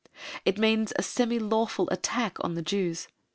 [0.45, 3.07] It means a semi lawful attack on Jews.